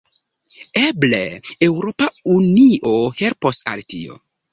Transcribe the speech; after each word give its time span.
Eble 0.83 1.19
Eŭropa 1.67 2.07
Unio 2.37 2.95
helpos 3.21 3.61
al 3.75 3.85
tio. 3.95 4.19